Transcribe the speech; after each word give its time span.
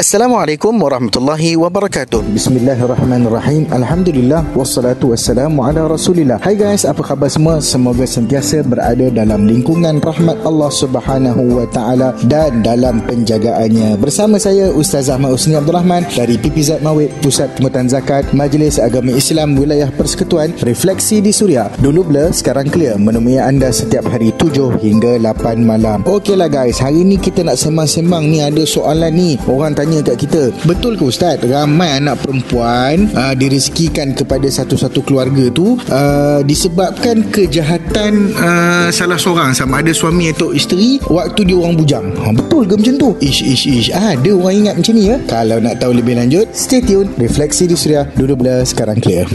Assalamualaikum 0.00 0.80
warahmatullahi 0.80 1.60
wabarakatuh. 1.60 2.24
Bismillahirrahmanirrahim. 2.32 3.68
Alhamdulillah 3.68 4.48
wassalatu 4.56 5.12
wassalamu 5.12 5.60
ala 5.60 5.92
Rasulillah. 5.92 6.40
Hai 6.40 6.56
guys, 6.56 6.88
apa 6.88 7.04
khabar 7.04 7.28
semua? 7.28 7.60
Semoga 7.60 8.08
sentiasa 8.08 8.64
berada 8.64 9.12
dalam 9.12 9.44
lingkungan 9.44 10.00
rahmat 10.00 10.40
Allah 10.40 10.72
Subhanahu 10.72 11.60
wa 11.60 11.68
taala 11.68 12.16
dan 12.24 12.64
dalam 12.64 13.04
penjagaannya. 13.04 14.00
Bersama 14.00 14.40
saya 14.40 14.72
Ustaz 14.72 15.12
Ahmad 15.12 15.36
Usni 15.36 15.52
Abdul 15.52 15.76
Rahman 15.76 16.08
dari 16.16 16.40
PPZ 16.40 16.80
Mawib 16.80 17.12
Pusat 17.20 17.60
Pemutan 17.60 17.92
Zakat 17.92 18.32
Majlis 18.32 18.80
Agama 18.80 19.12
Islam 19.12 19.52
Wilayah 19.60 19.92
Persekutuan 19.92 20.56
Refleksi 20.64 21.20
di 21.20 21.28
Suria. 21.28 21.68
Dulu 21.76 22.08
blur, 22.08 22.32
sekarang 22.32 22.72
clear. 22.72 22.96
Menemui 22.96 23.36
anda 23.36 23.68
setiap 23.68 24.08
hari 24.08 24.32
7 24.32 24.80
hingga 24.80 25.20
8 25.20 25.60
malam. 25.60 26.00
Okeylah 26.08 26.48
guys, 26.48 26.80
hari 26.80 27.04
ni 27.04 27.20
kita 27.20 27.44
nak 27.44 27.60
sembang-sembang 27.60 28.24
ni 28.24 28.40
ada 28.40 28.64
soalan 28.64 29.12
ni. 29.12 29.36
Orang 29.44 29.76
tanya 29.76 29.89
tanya 29.90 30.06
kat 30.06 30.16
kita. 30.22 30.42
Betul 30.70 30.94
ke 30.94 31.02
ustaz? 31.02 31.42
Ramai 31.42 31.98
anak 31.98 32.22
perempuan 32.22 33.10
uh, 33.10 33.34
direzekikan 33.34 34.14
kepada 34.14 34.46
satu-satu 34.46 35.02
keluarga 35.02 35.50
tu 35.50 35.74
uh, 35.90 36.46
disebabkan 36.46 37.26
kejahatan 37.34 38.30
uh, 38.38 38.86
salah 38.94 39.18
seorang 39.18 39.50
sama 39.50 39.82
ada 39.82 39.90
suami 39.90 40.30
atau 40.30 40.54
isteri 40.54 41.02
waktu 41.10 41.42
dia 41.42 41.58
orang 41.58 41.74
bujang. 41.74 42.06
Ha, 42.14 42.30
betul 42.30 42.70
ke 42.70 42.78
macam 42.78 42.94
tu? 43.02 43.10
Ish 43.18 43.42
ish 43.42 43.66
ish. 43.66 43.88
Ada 43.90 44.30
orang 44.30 44.54
ingat 44.62 44.74
macam 44.78 44.94
ni 44.94 45.10
ya? 45.10 45.18
Kalau 45.26 45.58
nak 45.58 45.82
tahu 45.82 45.92
lebih 45.98 46.14
lanjut 46.14 46.46
stay 46.54 46.78
tune 46.78 47.10
refleksi 47.18 47.66
di 47.66 47.74
suria 47.74 48.06
dulu 48.14 48.46
bila 48.46 48.62
sekarang 48.62 49.02
clear 49.02 49.26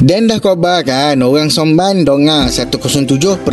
dan 0.00 0.24
dah 0.24 0.40
khabar 0.40 0.80
kan 0.80 1.20
Orang 1.20 1.52
Somban 1.52 2.08
Donga 2.08 2.48
107.0 2.48 3.44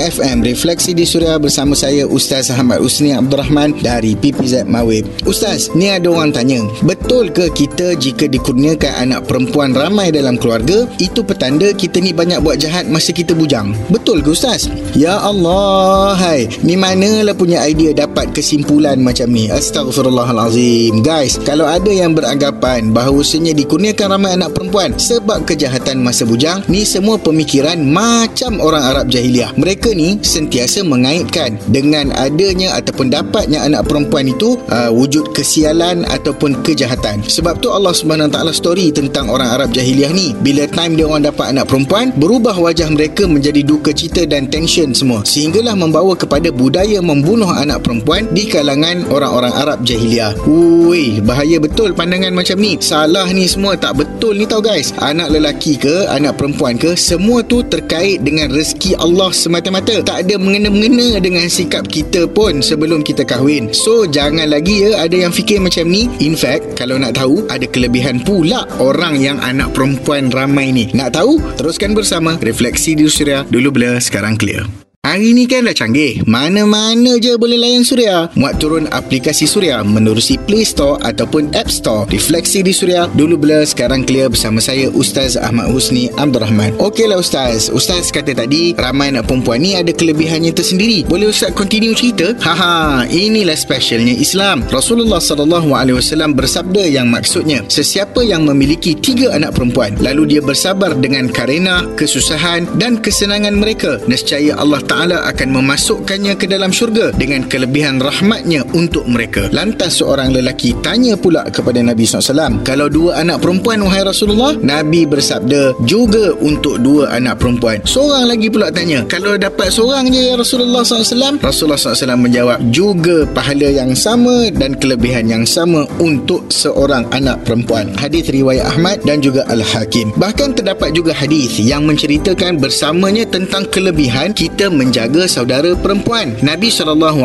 FM 0.00 0.36
Refleksi 0.40 0.96
di 0.96 1.04
Suria 1.04 1.36
bersama 1.36 1.76
saya 1.76 2.08
Ustaz 2.08 2.48
Ahmad 2.48 2.80
Usni 2.80 3.12
Abdul 3.12 3.44
Rahman 3.44 3.76
Dari 3.84 4.16
PPZ 4.16 4.64
Mawib. 4.64 5.04
Ustaz, 5.28 5.68
ni 5.76 5.92
ada 5.92 6.08
orang 6.08 6.32
tanya 6.32 6.64
Betul 6.80 7.28
ke 7.36 7.52
kita 7.52 7.92
jika 8.00 8.24
dikurniakan 8.24 9.12
anak 9.12 9.28
perempuan 9.28 9.76
ramai 9.76 10.08
dalam 10.08 10.40
keluarga 10.40 10.88
Itu 10.96 11.20
petanda 11.20 11.68
kita 11.76 12.00
ni 12.00 12.16
banyak 12.16 12.40
buat 12.40 12.56
jahat 12.56 12.88
masa 12.88 13.12
kita 13.12 13.36
bujang? 13.36 13.76
Betul 13.92 14.24
ke 14.24 14.32
Ustaz? 14.32 14.72
Ya 14.96 15.20
Allah 15.20 16.16
hai. 16.16 16.48
Ni 16.64 16.80
manalah 16.80 17.36
punya 17.36 17.60
idea 17.68 17.92
dapat 17.92 18.32
kesimpulan 18.32 19.04
macam 19.04 19.28
ni. 19.28 19.52
Astaghfirullahalazim. 19.52 21.04
Guys, 21.04 21.36
kalau 21.44 21.68
ada 21.68 21.92
yang 21.92 22.16
beranggapan 22.16 22.88
Bahawasanya 22.96 23.52
dikurniakan 23.52 24.16
ramai 24.16 24.32
anak 24.32 24.56
perempuan 24.56 24.96
Sebab 24.96 25.44
ke 25.44 25.57
kejahatan 25.58 25.98
masa 25.98 26.22
bujang 26.22 26.62
ni 26.70 26.86
semua 26.86 27.18
pemikiran 27.18 27.82
macam 27.82 28.62
orang 28.62 28.94
Arab 28.94 29.10
jahiliah. 29.10 29.50
Mereka 29.58 29.90
ni 29.90 30.22
sentiasa 30.22 30.86
mengaitkan 30.86 31.58
dengan 31.66 32.14
adanya 32.14 32.78
ataupun 32.78 33.10
dapatnya 33.10 33.66
anak 33.66 33.90
perempuan 33.90 34.30
itu 34.30 34.54
uh, 34.70 34.94
wujud 34.94 35.34
kesialan 35.34 36.06
ataupun 36.06 36.62
kejahatan. 36.62 37.26
Sebab 37.26 37.58
tu 37.58 37.74
Allah 37.74 37.90
SWT 37.90 38.38
story 38.54 38.94
tentang 38.94 39.26
orang 39.34 39.50
Arab 39.50 39.74
jahiliah 39.74 40.14
ni. 40.14 40.30
Bila 40.38 40.70
time 40.70 40.94
dia 40.94 41.10
orang 41.10 41.26
dapat 41.26 41.50
anak 41.50 41.66
perempuan, 41.66 42.14
berubah 42.14 42.54
wajah 42.54 42.86
mereka 42.94 43.26
menjadi 43.26 43.66
duka 43.66 43.90
cita 43.90 44.30
dan 44.30 44.46
tension 44.46 44.94
semua. 44.94 45.26
Sehinggalah 45.26 45.74
membawa 45.74 46.14
kepada 46.14 46.54
budaya 46.54 47.02
membunuh 47.02 47.50
anak 47.50 47.82
perempuan 47.82 48.30
di 48.30 48.46
kalangan 48.46 49.02
orang-orang 49.10 49.50
Arab 49.58 49.82
jahiliah. 49.82 50.38
Ui, 50.46 51.18
bahaya 51.18 51.58
betul 51.58 51.98
pandangan 51.98 52.30
macam 52.30 52.62
ni. 52.62 52.78
Salah 52.78 53.26
ni 53.34 53.50
semua 53.50 53.74
tak 53.74 53.98
betul 53.98 54.38
ni 54.38 54.46
tau 54.46 54.62
guys. 54.62 54.94
Anak 55.02 55.34
lelaki 55.34 55.47
lelaki 55.48 55.80
ke 55.80 56.04
anak 56.12 56.36
perempuan 56.36 56.76
ke 56.76 56.92
semua 56.92 57.40
tu 57.40 57.64
terkait 57.64 58.20
dengan 58.20 58.52
rezeki 58.52 59.00
Allah 59.00 59.32
semata-mata. 59.32 60.04
Tak 60.04 60.28
ada 60.28 60.36
mengena-mengena 60.36 61.16
dengan 61.24 61.48
sikap 61.48 61.88
kita 61.88 62.28
pun 62.28 62.60
sebelum 62.60 63.00
kita 63.00 63.24
kahwin. 63.24 63.72
So 63.72 64.04
jangan 64.04 64.52
lagi 64.52 64.84
ya 64.84 65.00
ada 65.08 65.16
yang 65.16 65.32
fikir 65.32 65.56
macam 65.64 65.88
ni. 65.88 66.04
In 66.20 66.36
fact 66.36 66.76
kalau 66.76 67.00
nak 67.00 67.16
tahu 67.16 67.48
ada 67.48 67.64
kelebihan 67.64 68.20
pula 68.20 68.68
orang 68.76 69.16
yang 69.16 69.40
anak 69.40 69.72
perempuan 69.72 70.28
ramai 70.28 70.68
ni. 70.68 70.92
Nak 70.92 71.16
tahu 71.16 71.40
teruskan 71.56 71.96
bersama 71.96 72.36
refleksi 72.44 72.92
di 72.92 73.08
Suria 73.08 73.40
dulu 73.48 73.80
bila 73.80 73.96
sekarang 73.96 74.36
clear 74.36 74.68
Hari 75.08 75.32
ni 75.32 75.48
kan 75.48 75.64
dah 75.64 75.72
canggih. 75.72 76.20
Mana-mana 76.28 77.16
je 77.16 77.32
boleh 77.40 77.56
layan 77.56 77.80
Suria. 77.80 78.28
Muat 78.36 78.60
turun 78.60 78.84
aplikasi 78.92 79.48
Suria 79.48 79.80
menerusi 79.80 80.36
Play 80.36 80.68
Store 80.68 81.00
ataupun 81.00 81.48
App 81.56 81.72
Store. 81.72 82.04
Refleksi 82.12 82.60
di 82.60 82.76
Suria. 82.76 83.08
Dulu 83.16 83.40
bila 83.40 83.64
sekarang 83.64 84.04
clear 84.04 84.28
bersama 84.28 84.60
saya 84.60 84.92
Ustaz 84.92 85.40
Ahmad 85.40 85.72
Husni 85.72 86.12
Abdul 86.20 86.44
Rahman. 86.44 86.76
Okeylah 86.76 87.16
Ustaz. 87.16 87.72
Ustaz 87.72 88.12
kata 88.12 88.36
tadi 88.36 88.76
ramai 88.76 89.08
anak 89.08 89.24
perempuan 89.32 89.64
ni 89.64 89.80
ada 89.80 89.88
kelebihannya 89.96 90.52
tersendiri. 90.52 91.08
Boleh 91.08 91.32
Ustaz 91.32 91.56
continue 91.56 91.96
cerita? 91.96 92.36
Haha, 92.44 93.08
inilah 93.08 93.56
specialnya 93.56 94.12
Islam. 94.12 94.60
Rasulullah 94.68 95.24
wasallam 95.24 96.36
bersabda 96.36 96.84
yang 96.84 97.08
maksudnya 97.08 97.64
sesiapa 97.72 98.20
yang 98.28 98.44
memiliki 98.44 98.92
tiga 98.92 99.32
anak 99.32 99.56
perempuan 99.56 99.96
lalu 100.04 100.36
dia 100.36 100.44
bersabar 100.44 100.92
dengan 100.92 101.32
karena 101.32 101.88
kesusahan 101.96 102.68
dan 102.76 103.00
kesenangan 103.00 103.56
mereka 103.56 103.96
nescaya 104.04 104.52
Allah 104.60 104.84
Taala 104.84 104.97
Ta'ala 104.98 105.30
akan 105.30 105.62
memasukkannya 105.62 106.34
ke 106.34 106.50
dalam 106.50 106.74
syurga 106.74 107.14
dengan 107.14 107.46
kelebihan 107.46 108.02
rahmatnya 108.02 108.66
untuk 108.74 109.06
mereka. 109.06 109.46
Lantas 109.54 110.02
seorang 110.02 110.34
lelaki 110.34 110.74
tanya 110.82 111.14
pula 111.14 111.46
kepada 111.54 111.78
Nabi 111.78 112.02
SAW, 112.02 112.66
kalau 112.66 112.90
dua 112.90 113.22
anak 113.22 113.38
perempuan 113.38 113.78
wahai 113.86 114.02
Rasulullah, 114.02 114.58
Nabi 114.58 115.06
bersabda 115.06 115.78
juga 115.86 116.34
untuk 116.42 116.82
dua 116.82 117.14
anak 117.14 117.38
perempuan. 117.38 117.78
Seorang 117.86 118.26
lagi 118.26 118.50
pula 118.50 118.74
tanya, 118.74 119.06
kalau 119.06 119.38
dapat 119.38 119.70
seorang 119.70 120.10
je 120.10 120.18
ya 120.18 120.34
Rasulullah 120.34 120.82
SAW, 120.82 121.38
Rasulullah 121.38 121.78
SAW 121.78 122.18
menjawab, 122.18 122.58
juga 122.74 123.22
pahala 123.30 123.70
yang 123.70 123.94
sama 123.94 124.50
dan 124.50 124.74
kelebihan 124.82 125.30
yang 125.30 125.46
sama 125.46 125.86
untuk 126.02 126.50
seorang 126.50 127.06
anak 127.14 127.38
perempuan. 127.46 127.94
Hadis 127.94 128.26
riwayat 128.34 128.66
Ahmad 128.74 128.98
dan 129.06 129.22
juga 129.22 129.46
Al-Hakim. 129.46 130.10
Bahkan 130.18 130.58
terdapat 130.58 130.90
juga 130.90 131.14
hadis 131.14 131.54
yang 131.62 131.86
menceritakan 131.86 132.58
bersamanya 132.58 133.22
tentang 133.30 133.62
kelebihan 133.70 134.34
kita 134.34 134.66
men- 134.66 134.87
menjaga 134.88 135.28
saudara 135.28 135.76
perempuan. 135.76 136.32
Nabi 136.40 136.72
SAW 136.72 137.20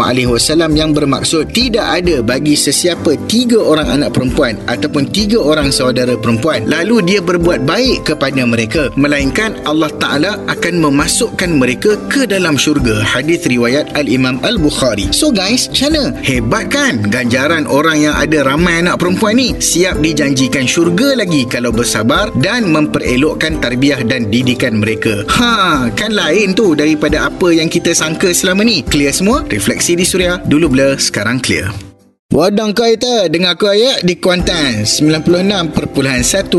yang 0.75 0.91
bermaksud 0.91 1.55
tidak 1.55 2.03
ada 2.03 2.19
bagi 2.19 2.59
sesiapa 2.59 3.15
tiga 3.31 3.63
orang 3.63 3.87
anak 3.87 4.11
perempuan 4.11 4.59
ataupun 4.67 5.07
tiga 5.15 5.39
orang 5.39 5.71
saudara 5.71 6.19
perempuan 6.19 6.67
lalu 6.67 6.99
dia 7.07 7.23
berbuat 7.23 7.63
baik 7.63 8.11
kepada 8.11 8.43
mereka 8.43 8.91
melainkan 8.99 9.55
Allah 9.63 9.87
Ta'ala 9.95 10.35
akan 10.51 10.83
memasukkan 10.83 11.55
mereka 11.55 11.95
ke 12.11 12.27
dalam 12.27 12.59
syurga. 12.59 12.99
Hadis 13.07 13.47
riwayat 13.47 13.95
Al-Imam 13.95 14.43
Al-Bukhari. 14.43 15.15
So 15.15 15.31
guys, 15.31 15.71
macam 15.71 16.19
Hebat 16.25 16.73
kan 16.73 17.05
ganjaran 17.07 17.69
orang 17.69 18.01
yang 18.01 18.15
ada 18.17 18.43
ramai 18.43 18.81
anak 18.81 18.97
perempuan 18.97 19.37
ni 19.37 19.53
siap 19.61 20.01
dijanjikan 20.01 20.65
syurga 20.65 21.13
lagi 21.13 21.45
kalau 21.45 21.69
bersabar 21.69 22.33
dan 22.41 22.73
memperelokkan 22.73 23.61
tarbiyah 23.61 24.01
dan 24.09 24.27
didikan 24.33 24.81
mereka. 24.81 25.21
Ha, 25.29 25.87
kan 25.93 26.11
lain 26.17 26.57
tu 26.57 26.73
daripada 26.73 27.29
apa 27.29 27.52
yang 27.53 27.69
kita 27.69 27.93
sangka 27.93 28.33
selama 28.33 28.65
ni. 28.65 28.81
Clear 28.81 29.13
semua? 29.13 29.45
Refleksi 29.45 29.93
di 29.93 30.03
Suria. 30.03 30.41
Dulu 30.41 30.67
blur, 30.73 30.97
sekarang 30.97 31.37
clear. 31.37 31.92
Wadang 32.33 32.73
kau 32.73 32.89
itu 32.89 33.29
Dengar 33.29 33.53
aku 33.53 33.69
ayat 33.69 34.01
di 34.01 34.17
Kuantan 34.17 34.81
96.1 34.81 35.69